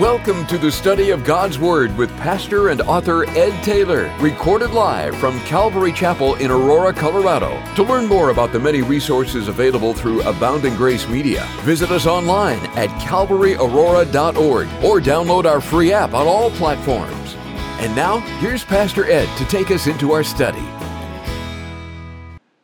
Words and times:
Welcome 0.00 0.46
to 0.46 0.56
the 0.56 0.72
study 0.72 1.10
of 1.10 1.22
God's 1.22 1.58
Word 1.58 1.94
with 1.98 2.08
pastor 2.16 2.70
and 2.70 2.80
author 2.80 3.28
Ed 3.28 3.62
Taylor, 3.62 4.10
recorded 4.20 4.70
live 4.70 5.14
from 5.18 5.38
Calvary 5.40 5.92
Chapel 5.92 6.34
in 6.36 6.50
Aurora, 6.50 6.94
Colorado. 6.94 7.62
To 7.74 7.82
learn 7.82 8.06
more 8.06 8.30
about 8.30 8.52
the 8.52 8.58
many 8.58 8.80
resources 8.80 9.48
available 9.48 9.92
through 9.92 10.22
Abounding 10.22 10.76
Grace 10.76 11.06
Media, 11.10 11.46
visit 11.60 11.90
us 11.90 12.06
online 12.06 12.60
at 12.74 12.88
calvaryaurora.org 13.02 14.66
or 14.82 14.98
download 14.98 15.44
our 15.44 15.60
free 15.60 15.92
app 15.92 16.14
on 16.14 16.26
all 16.26 16.50
platforms. 16.52 17.34
And 17.78 17.94
now, 17.94 18.20
here's 18.40 18.64
Pastor 18.64 19.04
Ed 19.04 19.28
to 19.36 19.44
take 19.44 19.70
us 19.70 19.86
into 19.86 20.12
our 20.12 20.24
study. 20.24 20.64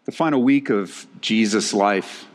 The 0.07 0.13
final 0.13 0.43
week 0.43 0.71
of 0.71 1.07
Jesus' 1.21 1.75
life 1.75 2.27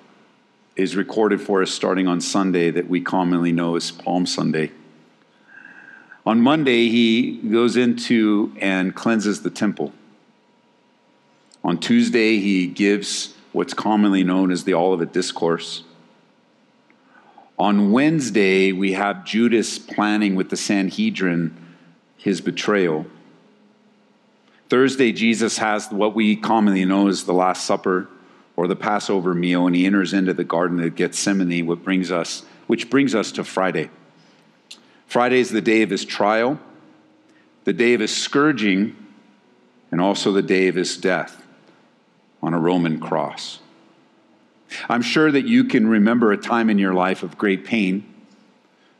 is 0.75 0.95
recorded 0.95 1.41
for 1.41 1.63
us 1.63 1.71
starting 1.71 2.07
on 2.07 2.21
Sunday 2.21 2.69
that 2.69 2.87
we 2.87 3.01
commonly 3.01 3.51
know 3.51 3.75
as 3.75 3.89
Palm 3.89 4.27
Sunday. 4.27 4.71
On 6.25 6.39
Monday, 6.39 6.87
he 6.87 7.37
goes 7.37 7.75
into 7.75 8.53
and 8.59 8.95
cleanses 8.95 9.41
the 9.41 9.49
temple. 9.49 9.91
On 11.63 11.77
Tuesday, 11.77 12.39
he 12.39 12.67
gives 12.67 13.33
what's 13.51 13.73
commonly 13.73 14.23
known 14.23 14.51
as 14.51 14.63
the 14.63 14.73
Olivet 14.73 15.11
Discourse. 15.11 15.83
On 17.59 17.91
Wednesday, 17.91 18.71
we 18.71 18.93
have 18.93 19.25
Judas 19.25 19.77
planning 19.77 20.35
with 20.35 20.49
the 20.49 20.57
Sanhedrin 20.57 21.55
his 22.17 22.39
betrayal. 22.39 23.05
Thursday, 24.69 25.11
Jesus 25.11 25.57
has 25.57 25.91
what 25.91 26.15
we 26.15 26.37
commonly 26.37 26.85
know 26.85 27.09
as 27.09 27.25
the 27.25 27.33
Last 27.33 27.65
Supper 27.65 28.07
or 28.55 28.67
the 28.67 28.75
Passover 28.75 29.33
meal, 29.33 29.67
and 29.67 29.75
he 29.75 29.85
enters 29.85 30.13
into 30.13 30.33
the 30.33 30.43
Garden 30.43 30.79
of 30.79 30.95
Gethsemane, 30.95 31.65
what 31.65 31.83
brings 31.83 32.11
us, 32.11 32.43
which 32.67 32.89
brings 32.89 33.13
us 33.13 33.31
to 33.33 33.43
Friday. 33.43 33.89
Friday 35.07 35.39
is 35.39 35.49
the 35.49 35.61
day 35.61 35.81
of 35.81 35.89
his 35.89 36.05
trial, 36.05 36.59
the 37.65 37.73
day 37.73 37.93
of 37.93 38.01
his 38.01 38.15
scourging, 38.15 38.95
and 39.91 40.01
also 40.01 40.31
the 40.31 40.41
day 40.41 40.67
of 40.67 40.75
his 40.75 40.97
death 40.97 41.45
on 42.41 42.53
a 42.53 42.59
Roman 42.59 42.99
cross. 42.99 43.59
I'm 44.89 45.01
sure 45.01 45.31
that 45.31 45.45
you 45.45 45.65
can 45.65 45.87
remember 45.87 46.31
a 46.31 46.37
time 46.37 46.69
in 46.69 46.79
your 46.79 46.93
life 46.93 47.23
of 47.23 47.37
great 47.37 47.63
pain. 47.63 48.11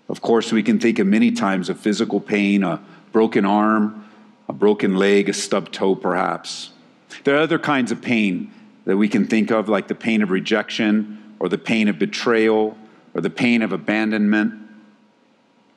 Of 0.08 0.22
course, 0.22 0.52
we 0.52 0.62
can 0.62 0.80
think 0.80 1.00
of 1.00 1.08
many 1.08 1.32
times 1.32 1.70
of 1.70 1.80
physical 1.80 2.20
pain, 2.20 2.64
a 2.64 2.82
broken 3.12 3.46
arm, 3.46 4.08
a 4.48 4.54
broken 4.54 4.96
leg, 4.96 5.30
a 5.30 5.34
stubbed 5.34 5.74
toe, 5.74 5.96
perhaps. 5.96 6.72
There 7.24 7.36
are 7.36 7.40
other 7.40 7.60
kinds 7.60 7.92
of 7.92 8.02
pain 8.02 8.52
that 8.86 8.98
we 8.98 9.08
can 9.08 9.26
think 9.26 9.50
of, 9.52 9.68
like 9.68 9.88
the 9.88 9.96
pain 9.96 10.22
of 10.22 10.30
rejection, 10.30 11.36
or 11.40 11.50
the 11.50 11.58
pain 11.58 11.88
of 11.88 11.98
betrayal, 11.98 12.78
or 13.14 13.22
the 13.22 13.30
pain 13.30 13.62
of 13.62 13.72
abandonment 13.72 14.63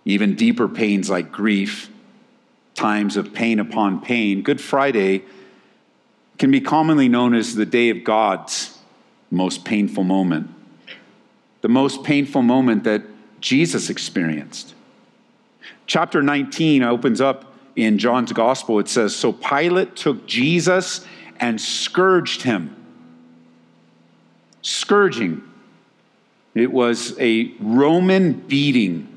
even 0.06 0.36
deeper 0.36 0.68
pains 0.68 1.10
like 1.10 1.32
grief, 1.32 1.90
times 2.74 3.16
of 3.16 3.34
pain 3.34 3.58
upon 3.58 4.00
pain. 4.00 4.40
Good 4.40 4.60
Friday 4.60 5.24
can 6.38 6.50
be 6.50 6.60
commonly 6.60 7.08
known 7.08 7.34
as 7.34 7.56
the 7.56 7.66
day 7.66 7.90
of 7.90 8.04
God's 8.04 8.78
most 9.30 9.64
painful 9.64 10.04
moment, 10.04 10.48
the 11.60 11.68
most 11.68 12.04
painful 12.04 12.42
moment 12.42 12.84
that 12.84 13.02
Jesus 13.40 13.90
experienced. 13.90 14.74
Chapter 15.86 16.22
19 16.22 16.84
opens 16.84 17.20
up 17.20 17.52
in 17.74 17.98
John's 17.98 18.32
gospel. 18.32 18.78
It 18.78 18.88
says, 18.88 19.14
So 19.14 19.32
Pilate 19.32 19.96
took 19.96 20.26
Jesus 20.26 21.04
and 21.40 21.60
scourged 21.60 22.42
him. 22.42 22.74
Scourging. 24.62 25.42
It 26.54 26.72
was 26.72 27.18
a 27.18 27.52
Roman 27.60 28.32
beating 28.32 29.15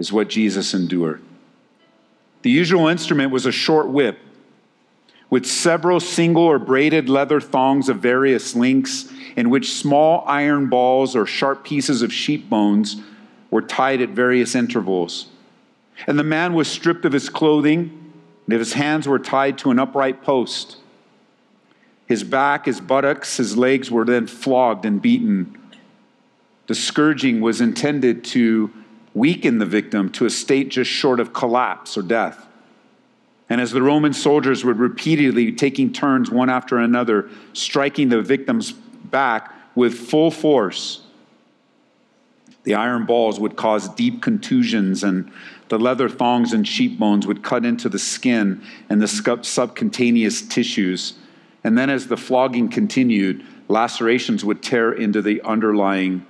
is 0.00 0.10
what 0.10 0.28
Jesus 0.28 0.72
endured. 0.72 1.22
The 2.40 2.50
usual 2.50 2.88
instrument 2.88 3.30
was 3.30 3.44
a 3.44 3.52
short 3.52 3.88
whip 3.88 4.18
with 5.28 5.44
several 5.44 6.00
single 6.00 6.42
or 6.42 6.58
braided 6.58 7.10
leather 7.10 7.38
thongs 7.38 7.90
of 7.90 7.98
various 7.98 8.56
lengths, 8.56 9.12
in 9.36 9.50
which 9.50 9.74
small 9.74 10.24
iron 10.26 10.68
balls 10.68 11.14
or 11.14 11.26
sharp 11.26 11.64
pieces 11.64 12.00
of 12.00 12.12
sheep 12.12 12.48
bones 12.48 12.96
were 13.50 13.60
tied 13.60 14.00
at 14.00 14.08
various 14.08 14.54
intervals. 14.54 15.26
And 16.06 16.18
the 16.18 16.24
man 16.24 16.54
was 16.54 16.66
stripped 16.66 17.04
of 17.04 17.12
his 17.12 17.28
clothing, 17.28 18.12
and 18.48 18.58
his 18.58 18.72
hands 18.72 19.06
were 19.06 19.18
tied 19.18 19.58
to 19.58 19.70
an 19.70 19.78
upright 19.78 20.22
post. 20.22 20.78
His 22.06 22.24
back, 22.24 22.64
his 22.64 22.80
buttocks, 22.80 23.36
his 23.36 23.54
legs 23.54 23.90
were 23.90 24.06
then 24.06 24.26
flogged 24.26 24.86
and 24.86 25.00
beaten. 25.00 25.56
The 26.68 26.74
scourging 26.74 27.42
was 27.42 27.60
intended 27.60 28.24
to 28.24 28.72
weaken 29.14 29.58
the 29.58 29.66
victim 29.66 30.10
to 30.12 30.26
a 30.26 30.30
state 30.30 30.68
just 30.68 30.90
short 30.90 31.20
of 31.20 31.32
collapse 31.32 31.96
or 31.96 32.02
death. 32.02 32.46
And 33.48 33.60
as 33.60 33.72
the 33.72 33.82
Roman 33.82 34.12
soldiers 34.12 34.64
would 34.64 34.78
repeatedly 34.78 35.50
taking 35.52 35.92
turns 35.92 36.30
one 36.30 36.48
after 36.48 36.78
another, 36.78 37.28
striking 37.52 38.08
the 38.08 38.22
victim's 38.22 38.70
back 38.70 39.52
with 39.74 39.94
full 39.94 40.30
force, 40.30 41.02
the 42.62 42.74
iron 42.74 43.06
balls 43.06 43.40
would 43.40 43.56
cause 43.56 43.88
deep 43.88 44.22
contusions, 44.22 45.02
and 45.02 45.32
the 45.68 45.78
leather 45.78 46.08
thongs 46.08 46.52
and 46.52 46.68
sheep 46.68 46.98
bones 46.98 47.26
would 47.26 47.42
cut 47.42 47.64
into 47.64 47.88
the 47.88 47.98
skin 47.98 48.62
and 48.88 49.00
the 49.00 49.08
subcutaneous 49.08 50.42
tissues. 50.42 51.14
And 51.64 51.76
then, 51.76 51.90
as 51.90 52.06
the 52.06 52.16
flogging 52.16 52.68
continued, 52.68 53.44
lacerations 53.68 54.44
would 54.44 54.62
tear 54.62 54.92
into 54.92 55.22
the 55.22 55.40
underlying 55.42 56.26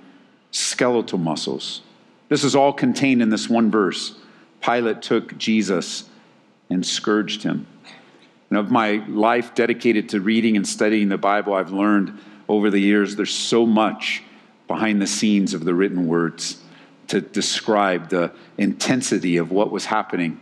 skeletal 0.51 1.17
muscles. 1.17 1.81
This 2.31 2.45
is 2.45 2.55
all 2.55 2.71
contained 2.71 3.21
in 3.21 3.29
this 3.29 3.49
one 3.49 3.69
verse. 3.69 4.15
Pilate 4.61 5.01
took 5.01 5.37
Jesus 5.37 6.05
and 6.69 6.85
scourged 6.85 7.43
him. 7.43 7.67
And 8.49 8.57
of 8.57 8.71
my 8.71 9.03
life 9.09 9.53
dedicated 9.53 10.07
to 10.09 10.21
reading 10.21 10.55
and 10.55 10.65
studying 10.65 11.09
the 11.09 11.17
Bible, 11.17 11.53
I've 11.53 11.73
learned 11.73 12.17
over 12.47 12.69
the 12.69 12.79
years 12.79 13.17
there's 13.17 13.33
so 13.33 13.65
much 13.65 14.23
behind 14.69 15.01
the 15.01 15.07
scenes 15.07 15.53
of 15.53 15.65
the 15.65 15.73
written 15.73 16.07
words 16.07 16.63
to 17.09 17.19
describe 17.19 18.07
the 18.07 18.31
intensity 18.57 19.35
of 19.35 19.51
what 19.51 19.69
was 19.69 19.83
happening. 19.83 20.39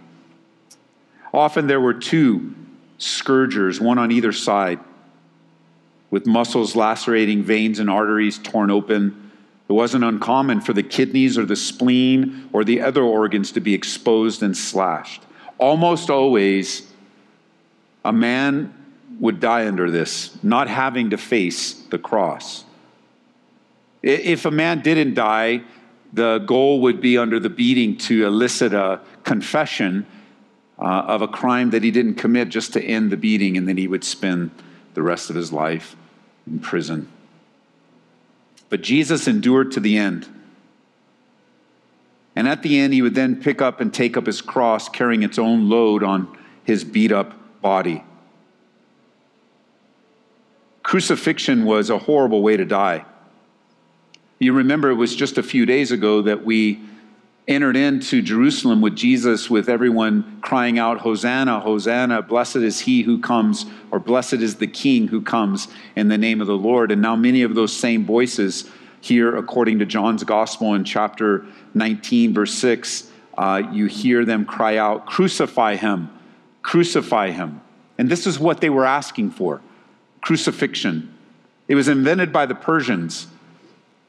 Often 1.34 1.66
there 1.66 1.82
were 1.82 1.96
two 1.96 2.54
scourgers, 3.00 3.82
one 3.82 3.98
on 3.98 4.12
either 4.12 4.32
side, 4.32 4.80
with 6.12 6.28
muscles 6.28 6.76
lacerating, 6.76 7.42
veins 7.42 7.80
and 7.80 7.90
arteries 7.90 8.38
torn 8.38 8.70
open 8.70 9.29
it 9.70 9.74
wasn't 9.74 10.04
uncommon 10.04 10.62
for 10.62 10.74
the 10.74 10.82
kidneys 10.82 11.38
or 11.38 11.46
the 11.46 11.56
spleen 11.56 12.50
or 12.52 12.64
the 12.64 12.82
other 12.82 13.04
organs 13.04 13.52
to 13.52 13.60
be 13.60 13.76
exposed 13.76 14.42
and 14.42 14.58
slashed. 14.58 15.22
Almost 15.60 16.10
always, 16.10 16.92
a 18.04 18.12
man 18.12 18.74
would 19.20 19.40
die 19.40 19.68
under 19.68 19.92
this, 19.92 20.36
not 20.42 20.68
having 20.68 21.12
to 21.12 21.18
face 21.18 21.74
the 21.74 22.00
cross. 22.00 22.66
If 24.02 24.46
a 24.46 24.52
man 24.52 24.82
didn't 24.82 25.14
die, 25.14 25.62
the 26.14 26.40
goal 26.40 26.82
would 26.82 27.00
be 27.00 27.20
under 27.20 27.40
the 27.40 27.50
beating 27.50 27.98
to 27.98 28.26
elicit 28.26 28.74
a 28.74 29.02
confession 29.24 30.08
uh, 30.80 30.86
of 30.86 31.22
a 31.22 31.28
crime 31.28 31.70
that 31.72 31.84
he 31.84 31.92
didn't 31.92 32.16
commit 32.16 32.50
just 32.50 32.74
to 32.74 32.82
end 32.82 33.12
the 33.12 33.18
beating, 33.18 33.56
and 33.56 33.68
then 33.68 33.78
he 33.78 33.88
would 33.88 34.04
spend 34.04 34.50
the 34.96 35.04
rest 35.04 35.30
of 35.30 35.36
his 35.36 35.54
life 35.54 35.96
in 36.48 36.60
prison. 36.60 37.08
But 38.70 38.82
Jesus 38.82 39.28
endured 39.28 39.72
to 39.74 39.80
the 39.80 39.98
end. 39.98 40.28
And 42.36 42.48
at 42.48 42.64
the 42.64 42.80
end, 42.80 42.94
he 42.94 43.02
would 43.02 43.16
then 43.16 43.42
pick 43.42 43.62
up 43.62 43.82
and 43.82 43.94
take 43.94 44.16
up 44.16 44.26
his 44.26 44.42
cross, 44.42 44.88
carrying 44.88 45.24
its 45.24 45.38
own 45.38 45.70
load 45.70 46.04
on 46.04 46.38
his 46.64 46.84
beat 46.84 47.12
up 47.12 47.34
body. 47.62 48.04
Crucifixion 50.84 51.66
was 51.66 51.90
a 51.90 51.98
horrible 51.98 52.42
way 52.42 52.58
to 52.58 52.66
die. 52.66 53.06
You 54.40 54.54
remember 54.54 54.90
it 54.90 54.96
was 54.96 55.16
just 55.16 55.38
a 55.38 55.44
few 55.44 55.66
days 55.66 55.92
ago 55.92 56.22
that 56.22 56.46
we 56.46 56.80
entered 57.50 57.76
into 57.76 58.22
Jerusalem 58.22 58.80
with 58.80 58.96
Jesus, 58.96 59.50
with 59.50 59.70
everyone 59.70 60.40
crying 60.42 60.78
out, 60.78 61.00
Hosanna, 61.00 61.60
Hosanna, 61.60 62.22
blessed 62.22 62.58
is 62.58 62.82
he 62.82 63.02
who 63.02 63.20
comes, 63.20 63.66
or 63.90 64.00
blessed 64.00 64.36
is 64.36 64.58
the 64.58 64.68
King 64.68 65.08
who 65.08 65.20
comes 65.20 65.68
in 65.96 66.10
the 66.10 66.18
name 66.18 66.42
of 66.42 66.48
the 66.48 66.56
Lord. 66.56 66.92
And 66.92 67.02
now 67.02 67.16
many 67.16 67.42
of 67.42 67.56
those 67.56 67.76
same 67.76 68.06
voices 68.06 68.70
here, 69.02 69.36
according 69.36 69.80
to 69.80 69.86
John's 69.86 70.24
Gospel 70.24 70.76
in 70.76 70.84
chapter 70.84 71.46
19, 71.74 72.36
verse 72.36 72.54
6, 72.54 73.12
uh, 73.36 73.64
you 73.72 73.88
hear 73.88 74.26
them 74.26 74.46
cry 74.46 74.78
out, 74.78 75.08
Crucify 75.08 75.76
him, 75.76 76.12
crucify 76.62 77.32
him. 77.32 77.62
And 77.98 78.10
this 78.10 78.28
is 78.28 78.40
what 78.40 78.62
they 78.62 78.70
were 78.70 78.86
asking 78.86 79.32
for 79.32 79.62
crucifixion. 80.22 81.16
It 81.68 81.76
was 81.76 81.88
invented 81.88 82.32
by 82.32 82.46
the 82.46 82.56
Persians, 82.56 83.28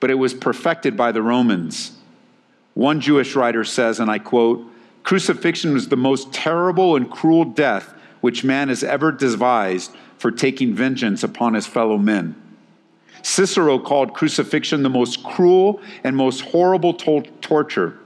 but 0.00 0.10
it 0.10 0.16
was 0.16 0.34
perfected 0.34 0.96
by 0.96 1.12
the 1.12 1.22
Romans. 1.22 1.92
One 2.80 3.02
Jewish 3.02 3.36
writer 3.36 3.62
says, 3.62 4.00
and 4.00 4.10
I 4.10 4.18
quote, 4.18 4.66
Crucifixion 5.02 5.74
was 5.74 5.88
the 5.88 5.98
most 5.98 6.32
terrible 6.32 6.96
and 6.96 7.10
cruel 7.10 7.44
death 7.44 7.92
which 8.22 8.42
man 8.42 8.70
has 8.70 8.82
ever 8.82 9.12
devised 9.12 9.94
for 10.16 10.30
taking 10.30 10.72
vengeance 10.72 11.22
upon 11.22 11.52
his 11.52 11.66
fellow 11.66 11.98
men. 11.98 12.34
Cicero 13.20 13.78
called 13.78 14.14
crucifixion 14.14 14.82
the 14.82 14.88
most 14.88 15.22
cruel 15.22 15.78
and 16.04 16.16
most 16.16 16.40
horrible 16.40 16.94
to- 16.94 17.20
torture. 17.42 17.98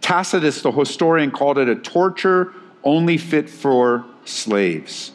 Tacitus, 0.00 0.62
the 0.62 0.72
historian, 0.72 1.30
called 1.30 1.58
it 1.58 1.68
a 1.68 1.76
torture 1.76 2.54
only 2.82 3.18
fit 3.18 3.50
for 3.50 4.06
slaves. 4.24 5.12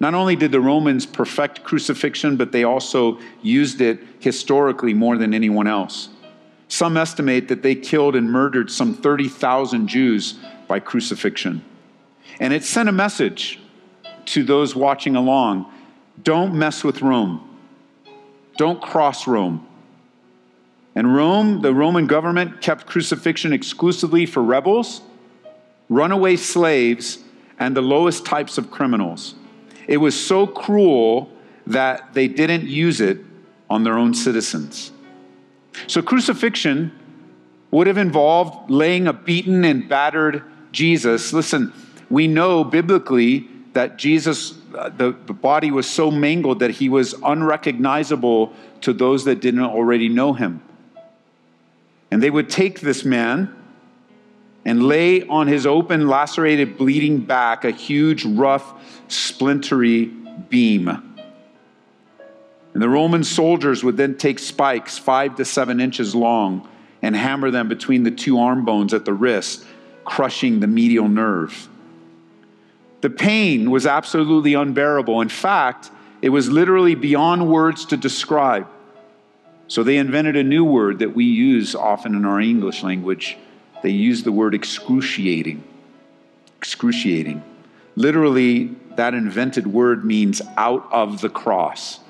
Not 0.00 0.14
only 0.14 0.34
did 0.34 0.50
the 0.50 0.60
Romans 0.60 1.06
perfect 1.06 1.62
crucifixion, 1.62 2.36
but 2.36 2.50
they 2.50 2.64
also 2.64 3.20
used 3.40 3.80
it 3.80 4.00
historically 4.18 4.94
more 4.94 5.16
than 5.16 5.32
anyone 5.32 5.68
else. 5.68 6.08
Some 6.68 6.96
estimate 6.96 7.48
that 7.48 7.62
they 7.62 7.74
killed 7.74 8.14
and 8.14 8.30
murdered 8.30 8.70
some 8.70 8.94
30,000 8.94 9.88
Jews 9.88 10.38
by 10.66 10.80
crucifixion. 10.80 11.64
And 12.38 12.52
it 12.52 12.62
sent 12.62 12.88
a 12.88 12.92
message 12.92 13.58
to 14.26 14.44
those 14.44 14.76
watching 14.76 15.16
along 15.16 15.72
don't 16.22 16.54
mess 16.54 16.82
with 16.82 17.00
Rome, 17.00 17.48
don't 18.56 18.82
cross 18.82 19.26
Rome. 19.26 19.66
And 20.94 21.14
Rome, 21.14 21.62
the 21.62 21.72
Roman 21.72 22.08
government, 22.08 22.60
kept 22.60 22.86
crucifixion 22.86 23.52
exclusively 23.52 24.26
for 24.26 24.42
rebels, 24.42 25.00
runaway 25.88 26.34
slaves, 26.34 27.18
and 27.60 27.76
the 27.76 27.82
lowest 27.82 28.26
types 28.26 28.58
of 28.58 28.70
criminals. 28.70 29.36
It 29.86 29.98
was 29.98 30.18
so 30.18 30.46
cruel 30.46 31.30
that 31.68 32.14
they 32.14 32.26
didn't 32.26 32.64
use 32.64 33.00
it 33.00 33.18
on 33.70 33.84
their 33.84 33.96
own 33.96 34.12
citizens. 34.12 34.90
So, 35.86 36.02
crucifixion 36.02 36.92
would 37.70 37.86
have 37.86 37.98
involved 37.98 38.70
laying 38.70 39.06
a 39.06 39.12
beaten 39.12 39.64
and 39.64 39.88
battered 39.88 40.42
Jesus. 40.72 41.32
Listen, 41.32 41.72
we 42.10 42.26
know 42.26 42.64
biblically 42.64 43.48
that 43.74 43.98
Jesus, 43.98 44.54
uh, 44.74 44.88
the, 44.88 45.12
the 45.26 45.32
body 45.32 45.70
was 45.70 45.88
so 45.88 46.10
mangled 46.10 46.60
that 46.60 46.70
he 46.70 46.88
was 46.88 47.14
unrecognizable 47.22 48.52
to 48.80 48.92
those 48.92 49.24
that 49.24 49.40
didn't 49.40 49.60
already 49.60 50.08
know 50.08 50.32
him. 50.32 50.62
And 52.10 52.22
they 52.22 52.30
would 52.30 52.48
take 52.48 52.80
this 52.80 53.04
man 53.04 53.54
and 54.64 54.82
lay 54.82 55.22
on 55.22 55.46
his 55.46 55.66
open, 55.66 56.08
lacerated, 56.08 56.78
bleeding 56.78 57.20
back 57.20 57.64
a 57.64 57.70
huge, 57.70 58.24
rough, 58.24 58.74
splintery 59.08 60.06
beam. 60.48 61.07
And 62.74 62.82
the 62.82 62.88
Roman 62.88 63.24
soldiers 63.24 63.82
would 63.82 63.96
then 63.96 64.16
take 64.16 64.38
spikes 64.38 64.98
five 64.98 65.36
to 65.36 65.44
seven 65.44 65.80
inches 65.80 66.14
long 66.14 66.68
and 67.02 67.16
hammer 67.16 67.50
them 67.50 67.68
between 67.68 68.02
the 68.02 68.10
two 68.10 68.38
arm 68.38 68.64
bones 68.64 68.92
at 68.92 69.04
the 69.04 69.12
wrist, 69.12 69.64
crushing 70.04 70.60
the 70.60 70.66
medial 70.66 71.08
nerve. 71.08 71.68
The 73.00 73.10
pain 73.10 73.70
was 73.70 73.86
absolutely 73.86 74.54
unbearable. 74.54 75.20
In 75.20 75.28
fact, 75.28 75.90
it 76.20 76.30
was 76.30 76.50
literally 76.50 76.94
beyond 76.94 77.48
words 77.48 77.86
to 77.86 77.96
describe. 77.96 78.66
So 79.68 79.82
they 79.82 79.98
invented 79.98 80.36
a 80.36 80.42
new 80.42 80.64
word 80.64 80.98
that 80.98 81.14
we 81.14 81.24
use 81.24 81.74
often 81.74 82.14
in 82.14 82.24
our 82.24 82.40
English 82.40 82.82
language. 82.82 83.36
They 83.82 83.90
use 83.90 84.24
the 84.24 84.32
word 84.32 84.54
excruciating. 84.54 85.62
Excruciating. 86.56 87.42
Literally, 87.94 88.74
that 88.96 89.14
invented 89.14 89.66
word 89.66 90.04
means 90.04 90.42
out 90.56 90.88
of 90.90 91.20
the 91.20 91.28
cross. 91.28 92.00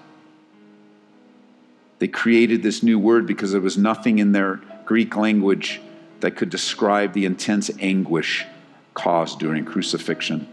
They 1.98 2.08
created 2.08 2.62
this 2.62 2.82
new 2.82 2.98
word 2.98 3.26
because 3.26 3.52
there 3.52 3.60
was 3.60 3.76
nothing 3.76 4.18
in 4.18 4.32
their 4.32 4.60
Greek 4.84 5.16
language 5.16 5.80
that 6.20 6.36
could 6.36 6.50
describe 6.50 7.12
the 7.12 7.24
intense 7.24 7.70
anguish 7.80 8.46
caused 8.94 9.38
during 9.38 9.64
crucifixion. 9.64 10.48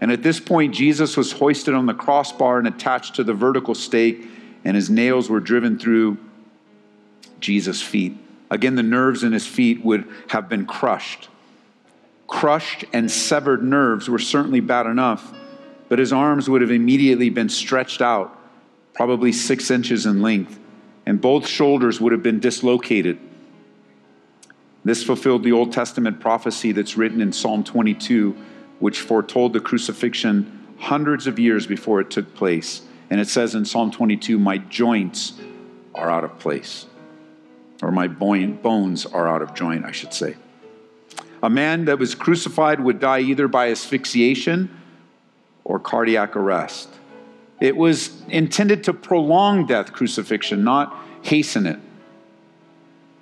And 0.00 0.10
at 0.12 0.22
this 0.22 0.40
point, 0.40 0.74
Jesus 0.74 1.16
was 1.16 1.32
hoisted 1.32 1.74
on 1.74 1.86
the 1.86 1.94
crossbar 1.94 2.58
and 2.58 2.66
attached 2.66 3.14
to 3.14 3.24
the 3.24 3.32
vertical 3.32 3.74
stake, 3.74 4.26
and 4.64 4.76
his 4.76 4.90
nails 4.90 5.30
were 5.30 5.40
driven 5.40 5.78
through 5.78 6.18
Jesus' 7.40 7.80
feet. 7.80 8.16
Again, 8.50 8.74
the 8.74 8.82
nerves 8.82 9.22
in 9.22 9.32
his 9.32 9.46
feet 9.46 9.84
would 9.84 10.06
have 10.28 10.48
been 10.48 10.66
crushed. 10.66 11.28
Crushed 12.26 12.84
and 12.92 13.10
severed 13.10 13.62
nerves 13.62 14.08
were 14.08 14.18
certainly 14.18 14.60
bad 14.60 14.86
enough, 14.86 15.32
but 15.88 15.98
his 15.98 16.12
arms 16.12 16.48
would 16.48 16.60
have 16.60 16.70
immediately 16.70 17.30
been 17.30 17.48
stretched 17.48 18.02
out, 18.02 18.33
probably 18.94 19.32
six 19.32 19.70
inches 19.70 20.06
in 20.06 20.22
length, 20.22 20.58
and 21.04 21.20
both 21.20 21.46
shoulders 21.46 22.00
would 22.00 22.12
have 22.12 22.22
been 22.22 22.40
dislocated. 22.40 23.18
This 24.84 25.02
fulfilled 25.02 25.42
the 25.42 25.52
Old 25.52 25.72
Testament 25.72 26.20
prophecy 26.20 26.72
that's 26.72 26.96
written 26.96 27.20
in 27.20 27.32
Psalm 27.32 27.64
22 27.64 28.36
which 28.78 29.00
foretold 29.00 29.52
the 29.52 29.60
crucifixion 29.60 30.66
hundreds 30.78 31.26
of 31.26 31.38
years 31.38 31.66
before 31.66 32.00
it 32.00 32.10
took 32.10 32.34
place. 32.34 32.82
And 33.10 33.20
it 33.20 33.28
says 33.28 33.54
in 33.54 33.64
Psalm 33.64 33.90
22, 33.90 34.38
My 34.38 34.58
joints 34.58 35.34
are 35.94 36.10
out 36.10 36.24
of 36.24 36.38
place, 36.38 36.86
or 37.82 37.92
my 37.92 38.08
bones 38.08 39.06
are 39.06 39.28
out 39.28 39.42
of 39.42 39.54
joint, 39.54 39.84
I 39.84 39.92
should 39.92 40.12
say. 40.12 40.36
A 41.42 41.50
man 41.50 41.84
that 41.84 41.98
was 41.98 42.14
crucified 42.14 42.80
would 42.80 43.00
die 43.00 43.20
either 43.20 43.48
by 43.48 43.70
asphyxiation 43.70 44.68
or 45.62 45.78
cardiac 45.78 46.36
arrest. 46.36 46.88
It 47.60 47.76
was 47.76 48.22
intended 48.28 48.84
to 48.84 48.92
prolong 48.92 49.66
death, 49.66 49.92
crucifixion, 49.92 50.64
not 50.64 50.96
hasten 51.22 51.66
it. 51.66 51.78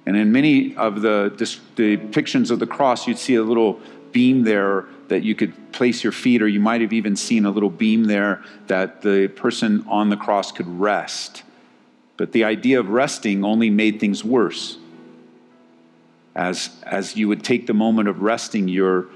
And 0.04 0.16
in 0.16 0.32
many 0.32 0.74
of 0.76 1.02
the 1.02 1.32
depictions 1.76 2.50
of 2.50 2.58
the 2.58 2.66
cross, 2.66 3.06
you'd 3.06 3.18
see 3.18 3.36
a 3.36 3.42
little 3.42 3.80
beam 4.10 4.42
there 4.42 4.86
that 5.08 5.22
you 5.22 5.34
could 5.34 5.72
place 5.72 6.02
your 6.02 6.12
feet, 6.12 6.42
or 6.42 6.48
you 6.48 6.60
might 6.60 6.80
have 6.80 6.92
even 6.92 7.16
seen 7.16 7.44
a 7.44 7.50
little 7.50 7.70
beam 7.70 8.04
there 8.04 8.42
that 8.66 9.02
the 9.02 9.28
person 9.28 9.84
on 9.88 10.08
the 10.08 10.16
cross 10.16 10.50
could 10.50 10.66
rest. 10.66 11.42
But 12.16 12.32
the 12.32 12.44
idea 12.44 12.80
of 12.80 12.88
resting 12.88 13.44
only 13.44 13.70
made 13.70 14.00
things 14.00 14.24
worse. 14.24 14.78
As, 16.34 16.70
as 16.84 17.16
you 17.16 17.28
would 17.28 17.44
take 17.44 17.66
the 17.66 17.74
moment 17.74 18.08
of 18.08 18.22
resting, 18.22 18.68
your 18.68 19.06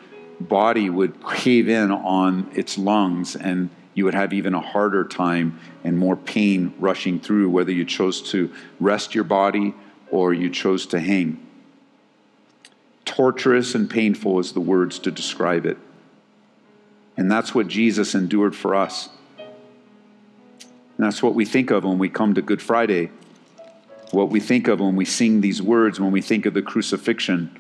body 0.41 0.91
would 0.91 1.25
cave 1.27 1.69
in 1.69 1.91
on 1.91 2.51
its 2.55 2.77
lungs, 2.79 3.37
and 3.37 3.71
you 3.95 4.05
would 4.05 4.15
have 4.15 4.33
even 4.33 4.55
a 4.55 4.61
harder 4.61 5.05
time 5.05 5.59
and 5.83 5.99
more 5.99 6.17
pain 6.17 6.75
rushing 6.79 7.19
through, 7.19 7.49
whether 7.49 7.73
you 7.73 7.85
chose 7.85 8.21
to 8.31 8.53
rest 8.79 9.15
your 9.15 9.25
body 9.25 9.75
or 10.11 10.35
you 10.35 10.51
chose 10.51 10.87
to 10.87 11.01
hang. 11.01 11.43
Torturous 13.05 13.75
and 13.75 13.89
painful 13.89 14.39
is 14.39 14.53
the 14.53 14.61
words 14.61 14.99
to 14.99 15.11
describe 15.11 15.65
it. 15.65 15.79
And 17.17 17.31
that's 17.31 17.55
what 17.55 17.69
Jesus 17.69 18.15
endured 18.15 18.55
for 18.55 18.75
us. 18.75 19.09
And 19.39 21.07
that's 21.07 21.23
what 21.23 21.35
we 21.35 21.45
think 21.45 21.71
of 21.71 21.85
when 21.85 21.99
we 21.99 22.09
come 22.09 22.35
to 22.35 22.43
Good 22.43 22.61
Friday, 22.61 23.11
what 24.11 24.29
we 24.29 24.41
think 24.41 24.69
of 24.69 24.81
when 24.81 24.97
we 24.97 25.05
sing 25.05 25.41
these 25.41 25.63
words, 25.63 25.99
when 25.99 26.13
we 26.13 26.21
think 26.21 26.47
of 26.47 26.55
the 26.55 26.63
crucifixion. 26.63 27.59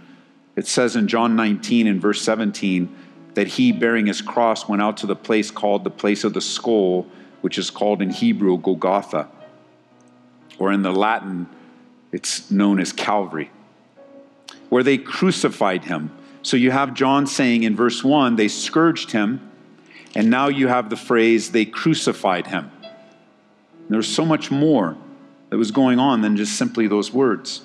It 0.57 0.67
says 0.67 0.97
in 0.97 1.07
John 1.07 1.37
19 1.37 1.87
and 1.87 2.01
verse 2.01 2.23
17 2.23 2.95
that 3.35 3.47
he, 3.47 3.73
bearing 3.73 4.07
his 4.07 4.23
cross, 4.23 4.69
went 4.69 4.83
out 4.83 4.97
to 4.99 5.07
the 5.07 5.17
place 5.17 5.51
called 5.51 5.85
the 5.85 5.91
place 5.91 6.25
of 6.25 6.33
the 6.33 6.41
skull, 6.41 7.07
which 7.43 7.59
is 7.59 7.71
called 7.71 8.01
in 8.01 8.11
Hebrew 8.11 8.59
Golgotha, 8.59 9.29
or 10.59 10.73
in 10.73 10.83
the 10.83 10.93
Latin, 10.93 11.47
it's 12.13 12.51
known 12.51 12.81
as 12.81 12.93
Calvary 12.93 13.51
where 14.69 14.83
they 14.83 14.99
crucified 14.99 15.85
him. 15.85 16.11
So 16.43 16.57
you 16.57 16.71
have 16.71 16.95
John 16.95 17.27
saying 17.27 17.63
in 17.63 17.77
verse 17.77 18.05
1, 18.05 18.37
they 18.37 18.49
scourged 18.49 19.13
him, 19.13 19.51
and 20.15 20.31
now 20.31 20.49
you 20.49 20.69
have 20.69 20.91
the 20.91 20.97
phrase, 20.97 21.51
they 21.51 21.65
crucified 21.65 22.47
him. 22.47 22.71
There's 23.89 24.09
so 24.09 24.25
much 24.25 24.51
more 24.51 24.97
that 25.51 25.57
was 25.57 25.71
going 25.71 25.99
on 25.99 26.23
than 26.23 26.37
just 26.37 26.57
simply 26.57 26.89
those 26.89 27.13
words. 27.13 27.63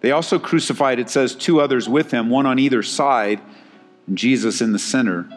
They 0.00 0.12
also 0.12 0.38
crucified, 0.38 0.98
it 0.98 1.10
says, 1.10 1.34
two 1.34 1.60
others 1.60 1.88
with 1.88 2.10
him, 2.10 2.30
one 2.30 2.46
on 2.46 2.58
either 2.58 2.82
side, 2.82 3.40
Jesus 4.12 4.60
in 4.60 4.72
the 4.72 4.78
center. 4.78 5.28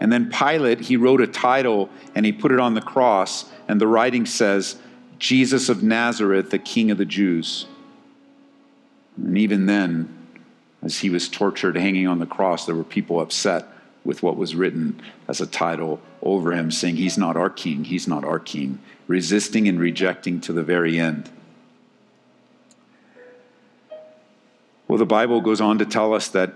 And 0.00 0.12
then 0.12 0.30
Pilate, 0.30 0.80
he 0.80 0.96
wrote 0.96 1.20
a 1.20 1.26
title 1.26 1.90
and 2.14 2.24
he 2.24 2.32
put 2.32 2.52
it 2.52 2.60
on 2.60 2.74
the 2.74 2.80
cross, 2.80 3.46
and 3.68 3.80
the 3.80 3.86
writing 3.86 4.26
says, 4.26 4.76
Jesus 5.18 5.68
of 5.68 5.82
Nazareth, 5.82 6.50
the 6.50 6.58
King 6.58 6.90
of 6.90 6.98
the 6.98 7.04
Jews. 7.04 7.66
And 9.16 9.38
even 9.38 9.66
then, 9.66 10.12
as 10.82 10.98
he 10.98 11.10
was 11.10 11.28
tortured 11.28 11.76
hanging 11.76 12.06
on 12.06 12.18
the 12.18 12.26
cross, 12.26 12.66
there 12.66 12.74
were 12.74 12.84
people 12.84 13.20
upset 13.20 13.66
with 14.04 14.22
what 14.22 14.36
was 14.36 14.54
written 14.54 15.00
as 15.26 15.40
a 15.40 15.46
title 15.46 16.00
over 16.22 16.52
him, 16.52 16.70
saying, 16.70 16.96
He's 16.96 17.18
not 17.18 17.36
our 17.36 17.50
king, 17.50 17.84
he's 17.84 18.06
not 18.06 18.24
our 18.24 18.38
king, 18.38 18.78
resisting 19.06 19.66
and 19.68 19.80
rejecting 19.80 20.40
to 20.42 20.52
the 20.52 20.62
very 20.62 20.98
end. 20.98 21.30
Well, 24.96 25.00
the 25.00 25.04
Bible 25.04 25.42
goes 25.42 25.60
on 25.60 25.76
to 25.80 25.84
tell 25.84 26.14
us 26.14 26.28
that 26.28 26.54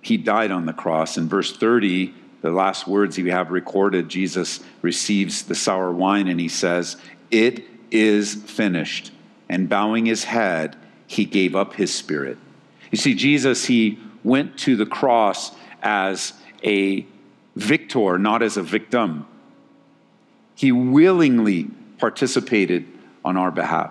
he 0.00 0.16
died 0.16 0.52
on 0.52 0.64
the 0.64 0.72
cross. 0.72 1.16
In 1.16 1.28
verse 1.28 1.56
30, 1.56 2.14
the 2.40 2.52
last 2.52 2.86
words 2.86 3.18
we 3.18 3.30
have 3.30 3.50
recorded, 3.50 4.08
Jesus 4.08 4.60
receives 4.80 5.42
the 5.42 5.56
sour 5.56 5.90
wine 5.90 6.28
and 6.28 6.38
he 6.38 6.46
says, 6.46 6.96
It 7.32 7.64
is 7.90 8.36
finished. 8.36 9.10
And 9.48 9.68
bowing 9.68 10.06
his 10.06 10.22
head, 10.22 10.76
he 11.08 11.24
gave 11.24 11.56
up 11.56 11.74
his 11.74 11.92
spirit. 11.92 12.38
You 12.92 12.98
see, 12.98 13.12
Jesus, 13.12 13.64
he 13.64 13.98
went 14.22 14.56
to 14.58 14.76
the 14.76 14.86
cross 14.86 15.50
as 15.82 16.32
a 16.62 17.04
victor, 17.56 18.18
not 18.18 18.40
as 18.40 18.56
a 18.56 18.62
victim. 18.62 19.26
He 20.54 20.70
willingly 20.70 21.70
participated 21.98 22.86
on 23.24 23.36
our 23.36 23.50
behalf. 23.50 23.90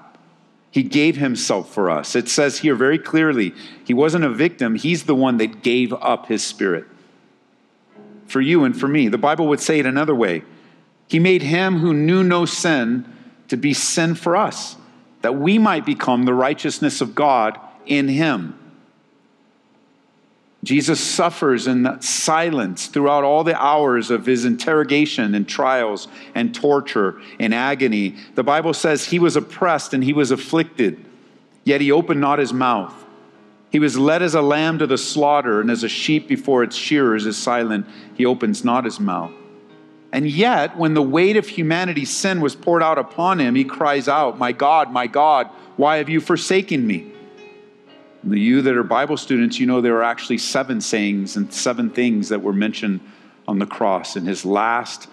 He 0.72 0.84
gave 0.84 1.18
himself 1.18 1.74
for 1.74 1.90
us. 1.90 2.16
It 2.16 2.30
says 2.30 2.60
here 2.60 2.76
very 2.76 3.00
clearly, 3.00 3.54
he 3.84 3.94
wasn't 3.94 4.26
a 4.26 4.30
victim, 4.30 4.76
he's 4.76 5.04
the 5.04 5.16
one 5.16 5.38
that 5.38 5.64
gave 5.64 5.94
up 5.94 6.28
his 6.28 6.44
spirit 6.44 6.86
for 8.28 8.42
you 8.42 8.64
and 8.64 8.80
for 8.80 8.88
me. 8.88 9.08
The 9.08 9.18
Bible 9.18 9.48
would 9.48 9.60
say 9.60 9.80
it 9.80 9.86
another 9.86 10.16
way 10.16 10.44
He 11.08 11.20
made 11.20 11.42
him 11.42 11.80
who 11.80 11.94
knew 11.94 12.24
no 12.24 12.46
sin 12.46 13.12
to 13.48 13.58
be 13.58 13.74
sin 13.74 14.14
for 14.14 14.36
us, 14.36 14.78
that 15.22 15.36
we 15.36 15.58
might 15.58 15.86
become 15.86 16.24
the 16.24 16.34
righteousness 16.34 17.02
of 17.02 17.16
God 17.16 17.60
in 17.86 18.08
him. 18.08 18.59
Jesus 20.64 21.00
suffers 21.00 21.68
in 21.68 22.02
silence 22.02 22.88
throughout 22.88 23.24
all 23.24 23.46
the 23.46 23.60
hours 23.60 24.12
of 24.12 24.26
his 24.26 24.44
interrogation 24.44 25.34
and 25.34 25.48
trials 25.48 26.10
and 26.36 26.54
torture 26.54 27.22
and 27.40 27.54
agony. 27.54 28.18
The 28.36 28.44
Bible 28.44 28.74
says 28.74 29.06
he 29.06 29.20
was 29.20 29.38
oppressed 29.38 29.94
and 29.94 30.04
he 30.04 30.12
was 30.12 30.32
afflicted, 30.32 31.04
yet 31.64 31.80
he 31.80 31.92
opened 31.92 32.20
not 32.20 32.40
his 32.40 32.52
mouth. 32.52 32.94
He 33.72 33.80
was 33.80 33.98
led 33.98 34.22
as 34.22 34.34
a 34.34 34.42
lamb 34.42 34.80
to 34.80 34.88
the 34.88 34.98
slaughter, 34.98 35.62
and 35.62 35.70
as 35.70 35.84
a 35.84 35.90
sheep 35.90 36.28
before 36.28 36.64
its 36.64 36.76
shearers 36.76 37.26
is 37.28 37.38
silent, 37.38 37.86
he 38.16 38.26
opens 38.26 38.66
not 38.66 38.84
his 38.84 39.00
mouth. 39.00 39.32
And 40.12 40.28
yet, 40.28 40.76
when 40.76 40.96
the 40.96 41.04
weight 41.04 41.38
of 41.38 41.48
humanity's 41.48 42.10
sin 42.10 42.42
was 42.42 42.56
poured 42.56 42.82
out 42.82 42.98
upon 42.98 43.40
him, 43.40 43.54
he 43.54 43.64
cries 43.64 44.08
out, 44.08 44.40
My 44.40 44.52
God, 44.52 44.92
my 44.92 45.06
God, 45.06 45.48
why 45.78 45.98
have 45.98 46.10
you 46.10 46.20
forsaken 46.20 46.86
me? 46.86 47.12
You 48.24 48.62
that 48.64 48.76
are 48.76 48.84
Bible 48.84 49.18
students, 49.18 49.60
you 49.60 49.66
know 49.66 49.82
there 49.82 49.98
are 49.98 50.04
actually 50.04 50.40
seven 50.40 50.82
sayings 50.82 51.36
and 51.36 51.54
seven 51.54 51.90
things 51.90 52.30
that 52.30 52.42
were 52.42 52.54
mentioned 52.54 53.00
on 53.48 53.60
the 53.60 53.66
cross. 53.66 54.16
In 54.16 54.26
his 54.26 54.46
last, 54.46 55.08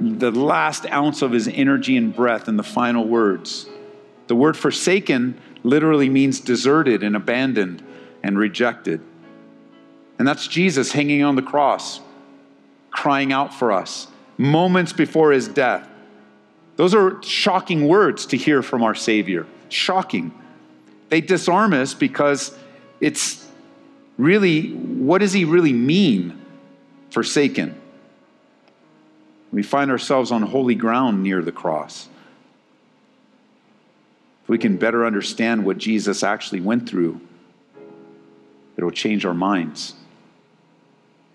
the 0.00 0.30
last 0.30 0.86
ounce 0.86 1.22
of 1.22 1.32
his 1.32 1.48
energy 1.48 1.96
and 1.96 2.14
breath 2.14 2.48
in 2.48 2.56
the 2.56 2.62
final 2.62 3.06
words. 3.06 3.68
The 4.26 4.34
word 4.34 4.56
forsaken 4.56 5.40
literally 5.62 6.08
means 6.08 6.40
deserted 6.40 7.02
and 7.02 7.14
abandoned 7.14 7.82
and 8.22 8.38
rejected. 8.38 9.00
And 10.18 10.26
that's 10.26 10.46
Jesus 10.48 10.92
hanging 10.92 11.22
on 11.22 11.36
the 11.36 11.42
cross, 11.42 12.00
crying 12.90 13.32
out 13.32 13.54
for 13.54 13.72
us 13.72 14.08
moments 14.38 14.92
before 14.92 15.32
his 15.32 15.48
death. 15.48 15.86
Those 16.76 16.94
are 16.94 17.20
shocking 17.22 17.88
words 17.88 18.26
to 18.26 18.36
hear 18.36 18.62
from 18.62 18.84
our 18.84 18.94
Savior. 18.94 19.46
Shocking. 19.68 20.32
They 21.08 21.20
disarm 21.20 21.72
us 21.72 21.94
because 21.94 22.56
it's 23.00 23.46
really 24.16 24.72
what 24.72 25.18
does 25.18 25.32
he 25.32 25.44
really 25.44 25.72
mean, 25.72 26.40
forsaken? 27.10 27.80
We 29.50 29.62
find 29.62 29.90
ourselves 29.90 30.30
on 30.30 30.42
holy 30.42 30.74
ground 30.74 31.22
near 31.22 31.40
the 31.40 31.52
cross. 31.52 32.08
If 34.42 34.48
we 34.48 34.58
can 34.58 34.76
better 34.76 35.06
understand 35.06 35.64
what 35.64 35.78
Jesus 35.78 36.22
actually 36.22 36.60
went 36.60 36.88
through, 36.88 37.20
it'll 38.76 38.90
change 38.90 39.24
our 39.24 39.34
minds. 39.34 39.94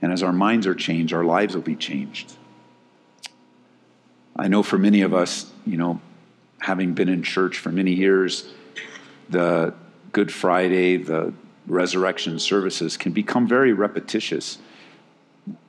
And 0.01 0.11
as 0.11 0.21
our 0.21 0.33
minds 0.33 0.67
are 0.67 0.75
changed, 0.75 1.13
our 1.13 1.23
lives 1.23 1.55
will 1.55 1.61
be 1.61 1.75
changed. 1.75 2.33
I 4.35 4.47
know 4.47 4.63
for 4.63 4.77
many 4.77 5.01
of 5.01 5.13
us, 5.13 5.49
you 5.65 5.77
know, 5.77 6.01
having 6.59 6.93
been 6.93 7.09
in 7.09 7.23
church 7.23 7.57
for 7.57 7.71
many 7.71 7.93
years, 7.93 8.51
the 9.29 9.73
Good 10.11 10.31
Friday, 10.31 10.97
the 10.97 11.33
resurrection 11.67 12.39
services 12.39 12.97
can 12.97 13.13
become 13.13 13.47
very 13.47 13.73
repetitious. 13.73 14.57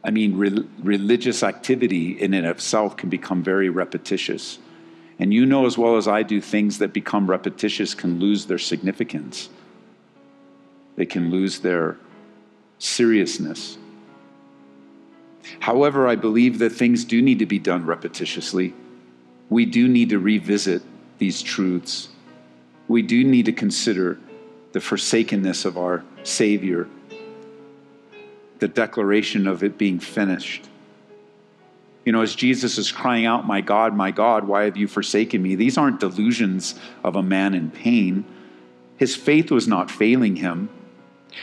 I 0.03 0.11
mean, 0.11 0.37
re- 0.37 0.69
religious 0.83 1.43
activity 1.43 2.13
in 2.21 2.35
and 2.35 2.47
of 2.47 2.57
itself 2.57 2.97
can 2.97 3.09
become 3.09 3.43
very 3.43 3.69
repetitious. 3.69 4.59
And 5.19 5.33
you 5.33 5.47
know 5.47 5.67
as 5.67 5.79
well 5.79 5.97
as 5.97 6.09
I 6.09 6.23
do, 6.23 6.41
things 6.41 6.79
that 6.79 6.93
become 6.93 7.31
repetitious 7.31 7.95
can 7.95 8.19
lose 8.19 8.47
their 8.47 8.59
significance, 8.59 9.49
they 10.97 11.07
can 11.07 11.31
lose 11.31 11.61
their 11.61 11.97
seriousness. 12.79 13.79
However, 15.61 16.09
I 16.09 16.17
believe 16.17 16.59
that 16.59 16.71
things 16.71 17.05
do 17.05 17.21
need 17.21 17.39
to 17.41 17.47
be 17.47 17.59
done 17.59 17.85
repetitiously. 17.85 18.73
We 19.51 19.67
do 19.67 19.89
need 19.89 20.11
to 20.11 20.19
revisit 20.19 20.83
these 21.19 21.43
truths 21.43 22.09
we 22.89 23.03
do 23.03 23.25
need 23.25 23.47
to 23.47 23.53
consider 23.53 24.19
the 24.73 24.81
forsakenness 24.81 25.65
of 25.65 25.79
our 25.79 26.05
Savior, 26.23 26.89
the 28.59 28.69
declaration 28.69 29.47
of 29.47 29.63
it 29.63 29.79
being 29.79 29.99
finished. 29.99 30.69
You 32.05 32.13
know, 32.13 32.21
as 32.21 32.35
Jesus 32.35 32.77
is 32.77 32.93
crying 32.93 33.25
out, 33.25 33.47
My 33.47 33.61
God, 33.61 33.97
my 33.97 34.11
God, 34.11 34.47
why 34.47 34.65
have 34.65 34.77
you 34.77 34.87
forsaken 34.87 35.43
me? 35.43 35.55
These 35.55 35.79
aren't 35.79 36.01
delusions 36.01 36.75
of 37.03 37.17
a 37.17 37.23
man 37.23 37.55
in 37.55 37.71
pain. 37.71 38.25
His 38.97 39.17
faith 39.17 39.51
was 39.51 39.67
not 39.67 39.91
failing 39.91 40.37
him. 40.37 40.69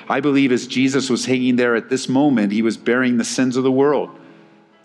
I 0.07 0.19
believe 0.19 0.51
as 0.51 0.67
Jesus 0.67 1.09
was 1.09 1.25
hanging 1.25 1.55
there 1.55 1.75
at 1.75 1.89
this 1.89 2.07
moment, 2.07 2.53
he 2.53 2.61
was 2.61 2.77
bearing 2.77 3.17
the 3.17 3.23
sins 3.23 3.57
of 3.57 3.63
the 3.63 3.71
world, 3.71 4.09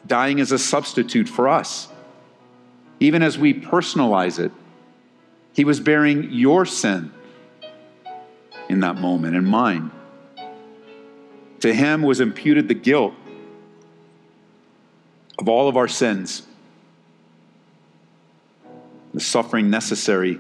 dying 0.07 0.41
as 0.41 0.51
a 0.51 0.59
substitute 0.59 1.29
for 1.29 1.49
us. 1.49 1.89
Even 2.99 3.23
as 3.23 3.39
we 3.39 3.53
personalize 3.53 4.39
it, 4.39 4.51
he 5.57 5.65
was 5.65 5.81
bearing 5.81 6.33
your 6.33 6.67
sin 6.67 7.11
in 8.69 8.81
that 8.81 8.97
moment 8.97 9.35
and 9.35 9.47
mine. 9.47 9.91
To 11.61 11.73
him 11.73 12.03
was 12.03 12.21
imputed 12.21 12.69
the 12.69 12.75
guilt 12.75 13.15
of 15.39 15.49
all 15.49 15.67
of 15.67 15.79
our 15.79 15.89
sins, 15.89 16.43
the 19.15 19.21
suffering 19.21 19.71
necessary, 19.71 20.39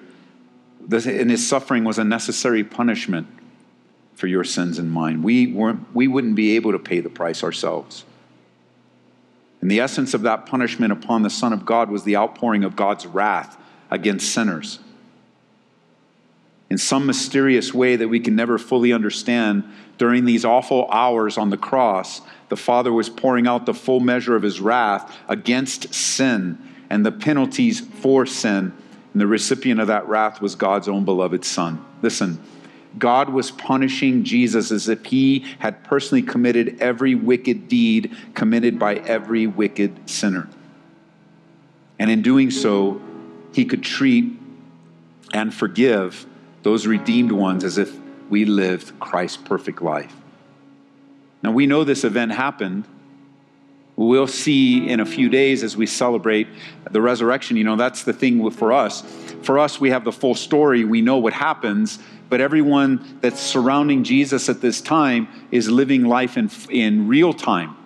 and 0.92 1.30
his 1.30 1.48
suffering 1.48 1.84
was 1.84 1.98
a 1.98 2.04
necessary 2.04 2.62
punishment 2.62 3.26
for 4.14 4.26
your 4.26 4.44
sins 4.44 4.78
and 4.78 4.90
mine. 4.90 5.22
We, 5.22 5.46
weren't, 5.46 5.94
we 5.94 6.08
wouldn't 6.08 6.36
be 6.36 6.56
able 6.56 6.72
to 6.72 6.78
pay 6.78 7.00
the 7.00 7.08
price 7.08 7.42
ourselves. 7.42 8.04
And 9.62 9.70
the 9.70 9.80
essence 9.80 10.12
of 10.12 10.22
that 10.22 10.44
punishment 10.44 10.92
upon 10.92 11.22
the 11.22 11.30
Son 11.30 11.54
of 11.54 11.64
God 11.64 11.90
was 11.90 12.04
the 12.04 12.16
outpouring 12.16 12.64
of 12.64 12.76
God's 12.76 13.06
wrath 13.06 13.56
against 13.90 14.30
sinners 14.30 14.78
in 16.68 16.78
some 16.78 17.06
mysterious 17.06 17.72
way 17.72 17.96
that 17.96 18.08
we 18.08 18.20
can 18.20 18.34
never 18.34 18.58
fully 18.58 18.92
understand, 18.92 19.64
during 19.98 20.24
these 20.24 20.44
awful 20.44 20.88
hours 20.90 21.38
on 21.38 21.50
the 21.50 21.56
cross, 21.56 22.20
the 22.48 22.56
Father 22.56 22.92
was 22.92 23.08
pouring 23.08 23.46
out 23.46 23.66
the 23.66 23.74
full 23.74 24.00
measure 24.00 24.34
of 24.34 24.42
his 24.42 24.60
wrath 24.60 25.16
against 25.28 25.94
sin 25.94 26.58
and 26.90 27.06
the 27.06 27.12
penalties 27.12 27.80
for 27.80 28.26
sin. 28.26 28.72
And 29.12 29.20
the 29.20 29.26
recipient 29.26 29.80
of 29.80 29.86
that 29.86 30.08
wrath 30.08 30.40
was 30.40 30.54
God's 30.54 30.88
own 30.88 31.04
beloved 31.04 31.44
Son. 31.44 31.84
Listen, 32.02 32.40
God 32.98 33.30
was 33.30 33.50
punishing 33.50 34.24
Jesus 34.24 34.70
as 34.70 34.88
if 34.88 35.04
he 35.06 35.44
had 35.58 35.84
personally 35.84 36.22
committed 36.22 36.80
every 36.80 37.14
wicked 37.14 37.68
deed 37.68 38.14
committed 38.34 38.78
by 38.78 38.96
every 38.96 39.46
wicked 39.46 40.08
sinner. 40.08 40.48
And 41.98 42.10
in 42.10 42.22
doing 42.22 42.50
so, 42.50 43.00
he 43.52 43.64
could 43.64 43.82
treat 43.82 44.32
and 45.32 45.54
forgive 45.54 46.26
those 46.66 46.84
redeemed 46.84 47.30
ones 47.30 47.62
as 47.62 47.78
if 47.78 47.96
we 48.28 48.44
lived 48.44 48.98
Christ's 48.98 49.36
perfect 49.36 49.80
life. 49.80 50.12
Now, 51.40 51.52
we 51.52 51.64
know 51.64 51.84
this 51.84 52.02
event 52.02 52.32
happened. 52.32 52.86
We'll 53.94 54.26
see 54.26 54.88
in 54.88 54.98
a 54.98 55.06
few 55.06 55.28
days 55.28 55.62
as 55.62 55.76
we 55.76 55.86
celebrate 55.86 56.48
the 56.90 57.00
resurrection. 57.00 57.56
You 57.56 57.62
know, 57.62 57.76
that's 57.76 58.02
the 58.02 58.12
thing 58.12 58.50
for 58.50 58.72
us. 58.72 59.02
For 59.42 59.60
us, 59.60 59.80
we 59.80 59.90
have 59.90 60.02
the 60.02 60.10
full 60.10 60.34
story. 60.34 60.84
We 60.84 61.02
know 61.02 61.18
what 61.18 61.34
happens, 61.34 62.00
but 62.28 62.40
everyone 62.40 63.20
that's 63.20 63.38
surrounding 63.38 64.02
Jesus 64.02 64.48
at 64.48 64.60
this 64.60 64.80
time 64.80 65.28
is 65.52 65.70
living 65.70 66.06
life 66.06 66.36
in, 66.36 66.50
in 66.68 67.06
real 67.06 67.32
time. 67.32 67.76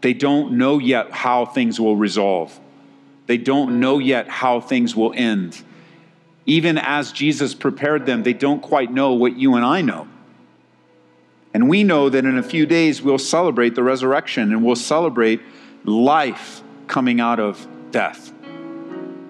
They 0.00 0.14
don't 0.14 0.52
know 0.52 0.78
yet 0.78 1.10
how 1.10 1.46
things 1.46 1.80
will 1.80 1.96
resolve, 1.96 2.56
they 3.26 3.36
don't 3.36 3.80
know 3.80 3.98
yet 3.98 4.28
how 4.28 4.60
things 4.60 4.94
will 4.94 5.12
end 5.16 5.60
even 6.46 6.78
as 6.78 7.12
Jesus 7.12 7.54
prepared 7.54 8.06
them, 8.06 8.22
they 8.22 8.32
don't 8.32 8.60
quite 8.60 8.92
know 8.92 9.12
what 9.12 9.36
you 9.36 9.54
and 9.54 9.64
I 9.64 9.82
know. 9.82 10.08
And 11.54 11.68
we 11.68 11.84
know 11.84 12.08
that 12.08 12.24
in 12.24 12.38
a 12.38 12.42
few 12.42 12.66
days 12.66 13.02
we'll 13.02 13.18
celebrate 13.18 13.74
the 13.74 13.82
resurrection 13.82 14.52
and 14.52 14.64
we'll 14.64 14.74
celebrate 14.74 15.40
life 15.84 16.62
coming 16.86 17.20
out 17.20 17.38
of 17.38 17.66
death. 17.90 18.32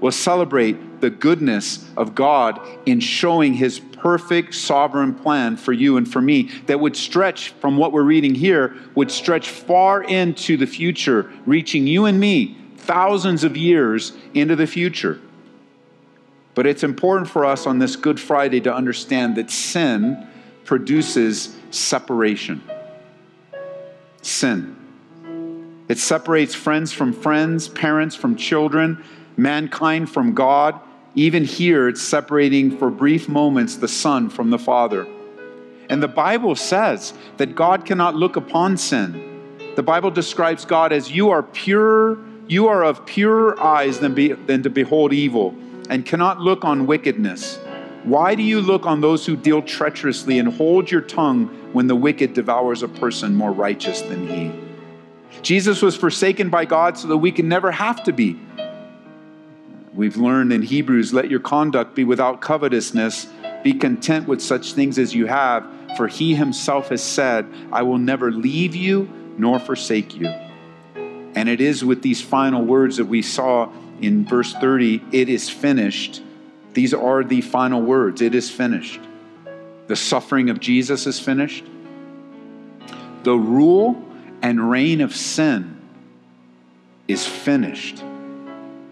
We'll 0.00 0.12
celebrate 0.12 1.00
the 1.00 1.10
goodness 1.10 1.88
of 1.96 2.14
God 2.14 2.60
in 2.86 3.00
showing 3.00 3.54
his 3.54 3.80
perfect 3.80 4.54
sovereign 4.54 5.14
plan 5.14 5.56
for 5.56 5.72
you 5.72 5.96
and 5.96 6.10
for 6.10 6.20
me 6.20 6.50
that 6.66 6.80
would 6.80 6.96
stretch 6.96 7.50
from 7.60 7.76
what 7.76 7.92
we're 7.92 8.02
reading 8.02 8.34
here, 8.34 8.74
would 8.94 9.10
stretch 9.10 9.48
far 9.48 10.02
into 10.02 10.56
the 10.56 10.66
future, 10.66 11.30
reaching 11.46 11.86
you 11.86 12.06
and 12.06 12.18
me 12.18 12.56
thousands 12.78 13.44
of 13.44 13.56
years 13.56 14.12
into 14.34 14.56
the 14.56 14.66
future. 14.66 15.20
But 16.54 16.66
it's 16.66 16.84
important 16.84 17.30
for 17.30 17.44
us 17.44 17.66
on 17.66 17.78
this 17.78 17.96
Good 17.96 18.20
Friday 18.20 18.60
to 18.62 18.74
understand 18.74 19.36
that 19.36 19.50
sin 19.50 20.26
produces 20.64 21.56
separation. 21.70 22.62
Sin. 24.20 24.76
It 25.88 25.98
separates 25.98 26.54
friends 26.54 26.92
from 26.92 27.12
friends, 27.12 27.68
parents 27.68 28.14
from 28.14 28.36
children, 28.36 29.02
mankind 29.36 30.10
from 30.10 30.34
God, 30.34 30.78
Even 31.14 31.44
here, 31.44 31.88
it's 31.88 32.00
separating 32.00 32.78
for 32.78 32.90
brief 32.90 33.28
moments 33.28 33.76
the 33.76 33.88
Son 33.88 34.30
from 34.30 34.50
the 34.50 34.58
Father. 34.58 35.06
And 35.88 36.02
the 36.02 36.08
Bible 36.08 36.54
says 36.54 37.12
that 37.36 37.54
God 37.54 37.84
cannot 37.84 38.14
look 38.14 38.36
upon 38.36 38.78
sin. 38.78 39.50
The 39.76 39.82
Bible 39.82 40.10
describes 40.10 40.64
God 40.64 40.92
as 40.92 41.10
you 41.10 41.30
are 41.30 41.42
pure, 41.42 42.18
you 42.48 42.68
are 42.68 42.82
of 42.82 43.04
purer 43.04 43.60
eyes 43.60 43.98
than, 43.98 44.14
be, 44.14 44.32
than 44.32 44.62
to 44.62 44.70
behold 44.70 45.12
evil, 45.12 45.54
and 45.92 46.06
cannot 46.06 46.40
look 46.40 46.64
on 46.64 46.86
wickedness. 46.86 47.58
Why 48.04 48.34
do 48.34 48.42
you 48.42 48.62
look 48.62 48.86
on 48.86 49.02
those 49.02 49.26
who 49.26 49.36
deal 49.36 49.60
treacherously 49.60 50.38
and 50.38 50.48
hold 50.48 50.90
your 50.90 51.02
tongue 51.02 51.48
when 51.74 51.86
the 51.86 51.94
wicked 51.94 52.32
devours 52.32 52.82
a 52.82 52.88
person 52.88 53.34
more 53.34 53.52
righteous 53.52 54.00
than 54.00 54.26
he? 54.26 54.50
Jesus 55.42 55.82
was 55.82 55.94
forsaken 55.94 56.48
by 56.48 56.64
God 56.64 56.96
so 56.96 57.08
that 57.08 57.18
we 57.18 57.30
can 57.30 57.46
never 57.46 57.70
have 57.70 58.02
to 58.04 58.12
be. 58.12 58.40
We've 59.92 60.16
learned 60.16 60.50
in 60.50 60.62
Hebrews 60.62 61.12
let 61.12 61.30
your 61.30 61.40
conduct 61.40 61.94
be 61.94 62.04
without 62.04 62.40
covetousness, 62.40 63.28
be 63.62 63.74
content 63.74 64.26
with 64.26 64.40
such 64.40 64.72
things 64.72 64.98
as 64.98 65.14
you 65.14 65.26
have, 65.26 65.70
for 65.98 66.08
he 66.08 66.34
himself 66.34 66.88
has 66.88 67.02
said, 67.02 67.46
I 67.70 67.82
will 67.82 67.98
never 67.98 68.32
leave 68.32 68.74
you 68.74 69.10
nor 69.36 69.58
forsake 69.58 70.14
you. 70.14 70.32
And 71.34 71.48
it 71.48 71.60
is 71.60 71.84
with 71.84 72.02
these 72.02 72.20
final 72.20 72.64
words 72.64 72.98
that 72.98 73.06
we 73.06 73.22
saw 73.22 73.70
in 74.00 74.24
verse 74.24 74.52
30 74.54 75.02
it 75.12 75.28
is 75.28 75.48
finished 75.48 76.22
these 76.74 76.94
are 76.94 77.22
the 77.22 77.40
final 77.40 77.82
words. 77.82 78.22
It 78.22 78.34
is 78.34 78.50
finished. 78.50 79.00
The 79.88 79.96
suffering 79.96 80.50
of 80.50 80.60
Jesus 80.60 81.06
is 81.06 81.20
finished. 81.20 81.64
The 83.24 83.34
rule 83.34 84.02
and 84.40 84.70
reign 84.70 85.00
of 85.00 85.14
sin 85.14 85.80
is 87.08 87.26
finished 87.26 88.02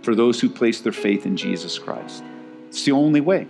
for 0.02 0.14
those 0.14 0.40
who 0.40 0.48
place 0.48 0.80
their 0.80 0.92
faith 0.92 1.26
in 1.26 1.36
Jesus 1.36 1.78
Christ. 1.78 2.22
It's 2.68 2.84
the 2.84 2.92
only 2.92 3.20
way. 3.20 3.48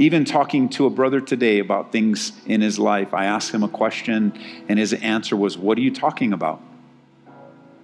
Even 0.00 0.24
talking 0.24 0.68
to 0.70 0.86
a 0.86 0.90
brother 0.90 1.20
today 1.20 1.58
about 1.58 1.90
things 1.90 2.32
in 2.46 2.60
his 2.60 2.78
life, 2.78 3.12
I 3.12 3.24
asked 3.24 3.52
him 3.52 3.64
a 3.64 3.68
question, 3.68 4.32
and 4.68 4.78
his 4.78 4.92
answer 4.94 5.36
was, 5.36 5.58
What 5.58 5.76
are 5.76 5.80
you 5.80 5.90
talking 5.92 6.32
about? 6.32 6.62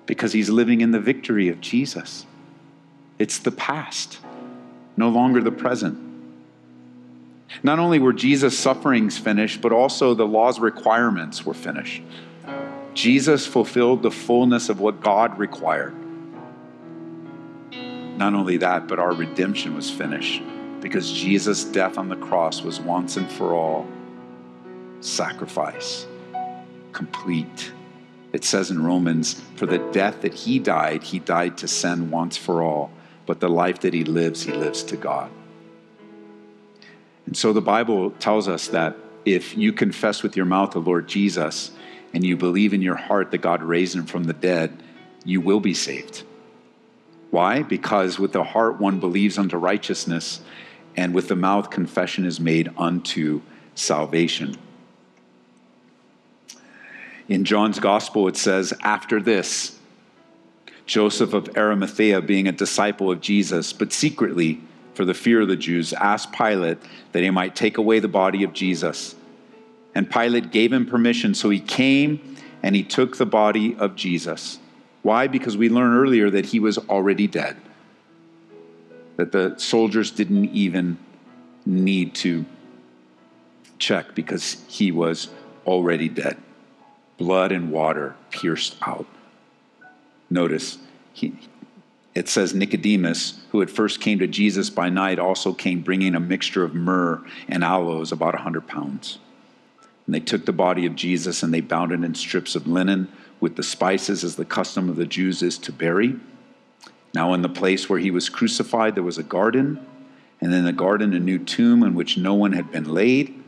Because 0.07 0.33
he's 0.33 0.49
living 0.49 0.81
in 0.81 0.93
the 0.93 1.01
victory 1.01 1.49
of 1.49 1.61
Jesus. 1.61 2.25
It's 3.19 3.41
the 3.41 3.51
past, 3.51 4.21
no 4.97 5.09
longer 5.09 5.43
the 5.43 5.51
present. 5.51 5.99
Not 7.65 7.81
only 7.81 7.99
were 7.99 8.13
Jesus' 8.13 8.57
sufferings 8.57 9.19
finished, 9.19 9.61
but 9.61 9.73
also 9.73 10.15
the 10.15 10.27
law's 10.27 10.61
requirements 10.61 11.45
were 11.45 11.55
finished. 11.55 12.01
Jesus 12.95 13.45
fulfilled 13.45 14.05
the 14.05 14.11
fullness 14.11 14.69
of 14.69 14.79
what 14.79 15.01
God 15.01 15.37
required. 15.37 15.95
Not 18.17 18.35
only 18.35 18.59
that, 18.59 18.87
but 18.87 19.01
our 19.01 19.13
redemption 19.13 19.75
was 19.75 19.91
finished 19.91 20.43
because 20.85 21.11
Jesus' 21.11 21.65
death 21.65 21.97
on 21.97 22.11
the 22.11 22.17
cross 22.17 22.61
was 22.61 22.79
once 22.79 23.17
and 23.17 23.31
for 23.33 23.55
all 23.55 23.87
sacrifice, 25.01 26.07
complete. 26.93 27.73
It 28.35 28.45
says 28.45 28.71
in 28.71 28.85
Romans, 28.85 29.41
for 29.57 29.65
the 29.65 29.79
death 29.93 30.21
that 30.21 30.35
he 30.35 30.59
died, 30.59 31.03
he 31.03 31.21
died 31.21 31.57
to 31.59 31.69
sin 31.69 32.11
once 32.11 32.37
for 32.37 32.63
all 32.63 32.91
but 33.25 33.41
the 33.41 33.49
life 33.49 33.81
that 33.81 33.95
he 33.95 34.05
lives, 34.05 34.43
he 34.43 34.53
lives 34.53 34.83
to 34.83 34.99
God. 34.99 35.31
And 37.25 37.35
so 37.35 37.55
the 37.55 37.63
Bible 37.63 38.11
tells 38.11 38.47
us 38.47 38.69
that 38.69 38.95
if 39.25 39.57
you 39.57 39.73
confess 39.73 40.23
with 40.23 40.37
your 40.37 40.45
mouth 40.45 40.73
the 40.73 40.81
Lord 40.81 41.09
Jesus 41.09 41.71
and 42.13 42.23
you 42.23 42.37
believe 42.37 42.75
in 42.75 42.83
your 42.83 42.97
heart 42.97 43.31
that 43.31 43.39
God 43.39 43.63
raised 43.63 43.97
him 43.97 44.05
from 44.05 44.25
the 44.25 44.35
dead, 44.35 44.83
you 45.25 45.41
will 45.41 45.61
be 45.61 45.73
saved. 45.73 46.25
Why? 47.31 47.63
Because 47.63 48.19
with 48.19 48.33
the 48.33 48.45
heart 48.45 48.79
one 48.79 49.01
believes 49.01 49.39
unto 49.39 49.57
righteousness, 49.57 50.41
and 50.97 51.15
with 51.15 51.29
the 51.29 51.37
mouth 51.37 51.71
confession 51.71 52.25
is 52.25 52.39
made 52.39 52.71
unto 52.77 53.41
salvation. 53.75 54.57
In 57.29 57.45
John's 57.45 57.79
gospel, 57.79 58.29
it 58.29 58.37
says, 58.37 58.75
After 58.83 59.21
this, 59.21 59.79
Joseph 60.87 61.33
of 61.33 61.57
Arimathea, 61.57 62.21
being 62.21 62.47
a 62.47 62.53
disciple 62.53 63.11
of 63.11 63.21
Jesus, 63.21 63.73
but 63.73 63.93
secretly, 63.93 64.61
for 64.93 65.05
the 65.05 65.15
fear 65.15 65.41
of 65.41 65.49
the 65.49 65.57
Jews, 65.57 65.93
asked 65.95 66.33
Pilate 66.33 66.79
that 67.13 67.23
he 67.23 67.31
might 67.31 67.57
take 67.57 67.79
away 67.79 67.99
the 67.99 68.09
body 68.09 68.45
of 68.45 68.53
Jesus. 68.53 69.15
And 69.95 70.11
Pilate 70.11 70.51
gave 70.51 70.73
him 70.73 70.87
permission, 70.87 71.35
so 71.35 71.51
he 71.51 71.61
came 71.61 72.37
and 72.63 72.77
he 72.77 72.83
took 72.83 73.17
the 73.17 73.27
body 73.27 73.75
of 73.77 73.97
Jesus. 73.97 74.59
Why? 75.03 75.27
Because 75.27 75.57
we 75.57 75.69
learned 75.69 75.97
earlier 75.97 76.31
that 76.31 76.47
he 76.47 76.61
was 76.61 76.79
already 76.79 77.27
dead, 77.27 77.57
that 79.17 79.33
the 79.33 79.55
soldiers 79.59 80.11
didn't 80.11 80.51
even 80.51 80.99
need 81.67 82.15
to 82.15 82.45
check 83.79 84.15
because 84.15 84.65
he 84.69 84.91
was 84.91 85.29
already 85.67 86.09
dead. 86.09 86.37
Blood 87.17 87.53
and 87.53 87.71
water 87.71 88.17
pierced 88.31 88.77
out. 88.83 89.07
Notice, 90.31 90.79
he, 91.13 91.37
it 92.15 92.29
says 92.29 92.55
Nicodemus, 92.55 93.41
who 93.51 93.63
at 93.63 93.71
first 93.71 94.01
came 94.01 94.19
to 94.19 94.27
Jesus 94.27 94.71
by 94.71 94.89
night, 94.89 95.19
also 95.19 95.53
came 95.53 95.81
bringing 95.81 96.15
a 96.15 96.21
mixture 96.21 96.65
of 96.65 96.75
myrrh 96.75 97.23
and 97.49 97.63
aloes, 97.63 98.13
about 98.13 98.35
a 98.35 98.39
100 98.39 98.67
pounds. 98.67 99.19
And 100.07 100.15
they 100.15 100.21
took 100.21 100.45
the 100.45 100.53
body 100.53 100.87
of 100.87 100.97
Jesus 100.97 101.43
and 101.43 101.53
they 101.53 101.61
bound 101.61 101.93
it 101.93 102.05
in 102.05 102.15
strips 102.15 102.55
of 102.55 102.67
linen 102.67 103.11
with 103.41 103.57
the 103.57 103.63
spices, 103.63 104.25
as 104.25 104.37
the 104.37 104.45
custom 104.45 104.89
of 104.89 104.97
the 104.97 105.07
Jews 105.07 105.43
is 105.43 105.59
to 105.59 105.73
bury. 105.73 106.17
Now, 107.15 107.33
in 107.33 107.43
the 107.43 107.49
place 107.49 107.89
where 107.89 108.01
he 108.01 108.11
was 108.11 108.29
crucified, 108.29 108.97
there 108.97 109.05
was 109.05 109.19
a 109.19 109.23
garden, 109.23 109.85
and 110.41 110.53
in 110.53 110.65
the 110.65 110.73
garden, 110.73 111.15
a 111.15 111.21
new 111.21 111.39
tomb 111.39 111.85
in 111.85 111.95
which 111.95 112.19
no 112.19 112.35
one 112.35 112.53
had 112.53 112.73
been 112.73 112.93
laid. 112.93 113.41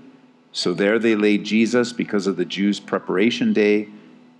So 0.53 0.73
there 0.73 0.99
they 1.01 1.17
laid 1.17 1.45
Jesus 1.45 1.93
because 1.93 2.29
of 2.29 2.37
the 2.37 2.45
Jews' 2.45 2.79
preparation 2.79 3.53
day, 3.53 3.89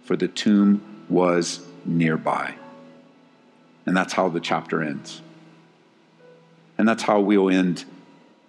for 0.05 0.17
the 0.17 0.29
tomb 0.29 1.05
was 1.09 1.67
nearby. 1.85 2.55
And 3.85 3.97
that's 3.97 4.13
how 4.13 4.29
the 4.29 4.41
chapter 4.41 4.83
ends. 4.83 5.21
And 6.79 6.89
that's 6.89 7.03
how 7.03 7.21
we'll 7.21 7.51
end 7.51 7.85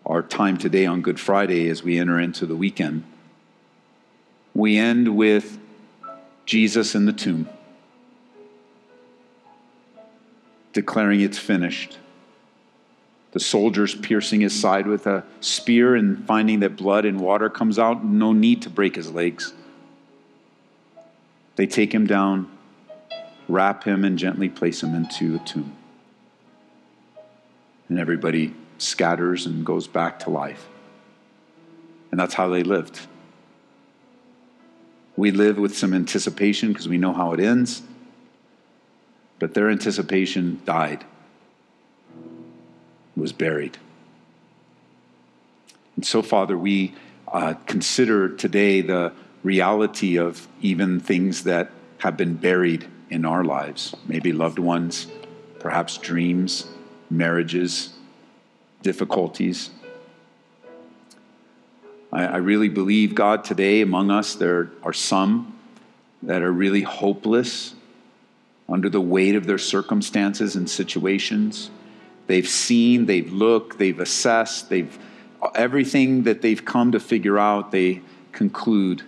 our 0.06 0.22
time 0.22 0.58
today 0.58 0.86
on 0.86 1.02
Good 1.02 1.20
Friday 1.20 1.70
as 1.70 1.84
we 1.84 1.98
enter 1.98 2.20
into 2.20 2.46
the 2.46 2.56
weekend. 2.56 3.04
We 4.54 4.78
end 4.78 5.18
with 5.18 5.60
Jesus 6.46 6.96
in 6.96 7.06
the 7.06 7.14
tomb, 7.14 7.50
declaring 10.78 11.22
it's 11.22 11.40
finished. 11.40 11.98
The 13.32 13.40
soldiers 13.40 13.96
piercing 13.96 14.42
his 14.42 14.58
side 14.58 14.88
with 14.88 15.08
a 15.08 15.24
spear 15.42 15.96
and 15.96 16.26
finding 16.26 16.62
that 16.62 16.78
blood 16.78 17.04
and 17.04 17.20
water 17.20 17.50
comes 17.50 17.80
out, 17.80 18.06
no 18.06 18.32
need 18.32 18.62
to 18.62 18.70
break 18.70 18.96
his 18.96 19.12
legs. 19.12 19.54
They 21.56 21.66
take 21.66 21.94
him 21.94 22.06
down 22.06 22.50
wrap 23.48 23.84
him 23.84 24.04
and 24.04 24.18
gently 24.18 24.50
place 24.50 24.84
him 24.84 24.94
into 24.94 25.36
a 25.36 25.40
tomb. 25.40 25.76
And 27.90 28.00
everybody 28.00 28.54
scatters 28.78 29.46
and 29.46 29.66
goes 29.66 29.88
back 29.88 30.20
to 30.20 30.30
life. 30.30 30.68
And 32.12 32.20
that's 32.20 32.34
how 32.34 32.50
they 32.50 32.64
lived. 32.64 33.00
We 35.16 35.32
live 35.32 35.58
with 35.58 35.76
some 35.76 35.94
anticipation 35.94 36.70
because 36.70 36.88
we 36.88 36.98
know 36.98 37.14
how 37.14 37.34
it 37.34 37.40
ends, 37.40 37.82
but 39.40 39.54
their 39.54 39.70
anticipation 39.70 40.62
died, 40.66 41.06
was 43.16 43.32
buried. 43.32 43.78
And 45.96 46.06
so, 46.06 46.22
Father, 46.22 46.58
we 46.58 46.94
uh, 47.28 47.56
consider 47.66 48.30
today 48.30 48.82
the 48.82 49.14
reality 49.44 50.18
of 50.18 50.48
even 50.62 51.00
things 51.00 51.44
that 51.44 51.72
have 52.00 52.18
been 52.18 52.36
buried 52.36 52.88
in 53.10 53.26
our 53.26 53.44
lives, 53.44 53.96
maybe 54.08 54.32
loved 54.32 54.60
ones, 54.60 55.08
perhaps 55.60 55.98
dreams, 55.98 56.68
marriages, 57.10 57.94
difficulties. 58.82 59.72
I, 62.12 62.26
I, 62.26 62.38
really 62.38 62.70
believe, 62.70 63.16
God, 63.16 63.44
today 63.44 63.82
among 63.82 64.12
us, 64.12 64.36
there 64.36 64.72
are 64.84 64.94
some 64.94 65.58
that 66.24 66.42
are 66.42 66.52
really 66.52 66.82
hopeless 66.82 67.74
under 68.70 68.90
the 68.90 69.02
weight 69.02 69.36
of 69.36 69.46
their 69.46 69.58
circumstances 69.58 70.56
and 70.56 70.70
situations. 70.70 71.70
They've 72.28 72.48
seen, 72.48 73.06
they've 73.06 73.32
looked, 73.32 73.78
they've 73.78 74.00
assessed, 74.00 74.70
they've 74.70 74.98
everything 75.56 76.24
that 76.24 76.42
they've 76.42 76.64
come 76.64 76.92
to 76.92 77.00
figure 77.00 77.38
out, 77.38 77.72
they 77.72 78.02
conclude. 78.32 79.04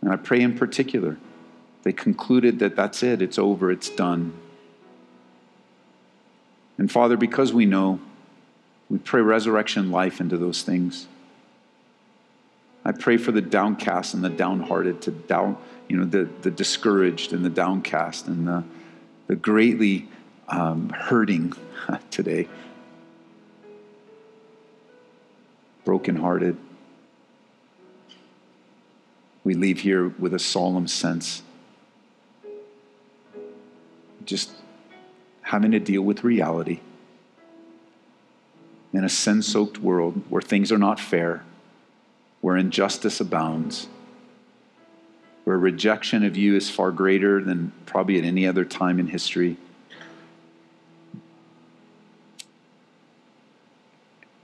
And 0.00 0.10
I 0.10 0.16
pray 0.16 0.40
in 0.40 0.56
particular 0.56 1.18
they 1.82 1.92
concluded 1.92 2.60
that 2.60 2.76
that's 2.76 3.02
it, 3.02 3.20
it's 3.20 3.38
over, 3.38 3.70
it's 3.70 3.88
done. 3.88 4.32
And 6.78 6.90
Father, 6.90 7.16
because 7.16 7.52
we 7.52 7.66
know, 7.66 8.00
we 8.88 8.98
pray 8.98 9.20
resurrection 9.20 9.90
life 9.90 10.20
into 10.20 10.36
those 10.36 10.62
things. 10.62 11.06
I 12.84 12.92
pray 12.92 13.16
for 13.16 13.30
the 13.30 13.40
downcast 13.40 14.14
and 14.14 14.24
the 14.24 14.30
downhearted 14.30 15.02
to 15.02 15.12
down, 15.12 15.56
you 15.88 15.96
know, 15.96 16.04
the, 16.04 16.28
the 16.42 16.50
discouraged 16.50 17.32
and 17.32 17.44
the 17.44 17.50
downcast 17.50 18.26
and 18.26 18.46
the, 18.46 18.64
the 19.28 19.36
greatly 19.36 20.08
um, 20.48 20.88
hurting 20.88 21.52
today, 22.10 22.48
brokenhearted. 25.84 26.56
We 29.44 29.54
leave 29.54 29.80
here 29.80 30.08
with 30.08 30.34
a 30.34 30.38
solemn 30.38 30.88
sense, 30.88 31.42
just 34.24 34.50
having 35.42 35.70
to 35.72 35.80
deal 35.80 36.02
with 36.02 36.24
reality. 36.24 36.80
In 38.92 39.04
a 39.04 39.08
sin 39.08 39.42
soaked 39.42 39.78
world 39.78 40.22
where 40.28 40.42
things 40.42 40.70
are 40.70 40.78
not 40.78 41.00
fair, 41.00 41.44
where 42.42 42.56
injustice 42.56 43.20
abounds, 43.20 43.88
where 45.44 45.56
rejection 45.56 46.24
of 46.24 46.36
you 46.36 46.54
is 46.54 46.68
far 46.68 46.90
greater 46.90 47.42
than 47.42 47.72
probably 47.86 48.18
at 48.18 48.24
any 48.24 48.46
other 48.46 48.64
time 48.64 48.98
in 48.98 49.06
history. 49.06 49.56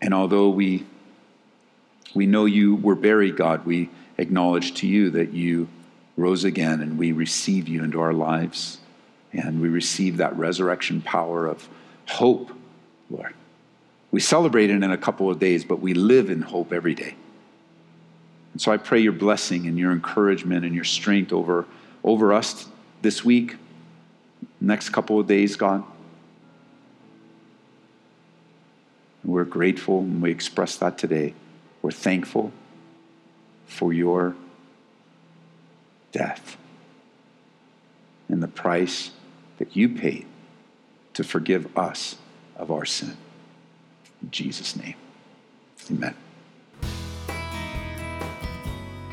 And 0.00 0.14
although 0.14 0.48
we, 0.48 0.86
we 2.14 2.24
know 2.24 2.46
you 2.46 2.76
were 2.76 2.94
buried, 2.94 3.36
God, 3.36 3.66
we 3.66 3.90
acknowledge 4.16 4.74
to 4.74 4.86
you 4.86 5.10
that 5.10 5.32
you 5.32 5.68
rose 6.16 6.44
again 6.44 6.80
and 6.80 6.98
we 6.98 7.12
receive 7.12 7.68
you 7.68 7.82
into 7.82 8.00
our 8.00 8.12
lives. 8.12 8.78
And 9.32 9.60
we 9.60 9.68
receive 9.68 10.16
that 10.18 10.36
resurrection 10.36 11.02
power 11.02 11.46
of 11.46 11.68
hope, 12.06 12.50
Lord. 13.10 13.34
We 14.10 14.20
celebrate 14.20 14.70
it 14.70 14.82
in 14.82 14.90
a 14.90 14.96
couple 14.96 15.30
of 15.30 15.38
days, 15.38 15.64
but 15.64 15.80
we 15.80 15.94
live 15.94 16.30
in 16.30 16.42
hope 16.42 16.72
every 16.72 16.94
day. 16.94 17.16
And 18.58 18.62
so 18.62 18.72
I 18.72 18.76
pray 18.76 18.98
your 18.98 19.12
blessing 19.12 19.68
and 19.68 19.78
your 19.78 19.92
encouragement 19.92 20.64
and 20.64 20.74
your 20.74 20.82
strength 20.82 21.32
over, 21.32 21.64
over 22.02 22.32
us 22.32 22.66
this 23.02 23.24
week, 23.24 23.54
next 24.60 24.88
couple 24.88 25.20
of 25.20 25.28
days, 25.28 25.54
God. 25.54 25.84
We're 29.22 29.44
grateful 29.44 30.00
and 30.00 30.20
we 30.20 30.32
express 30.32 30.74
that 30.78 30.98
today. 30.98 31.34
We're 31.82 31.92
thankful 31.92 32.50
for 33.68 33.92
your 33.92 34.34
death 36.10 36.56
and 38.28 38.42
the 38.42 38.48
price 38.48 39.12
that 39.58 39.76
you 39.76 39.88
paid 39.88 40.26
to 41.14 41.22
forgive 41.22 41.78
us 41.78 42.16
of 42.56 42.72
our 42.72 42.84
sin. 42.84 43.18
In 44.20 44.32
Jesus' 44.32 44.74
name, 44.74 44.96
amen. 45.88 46.16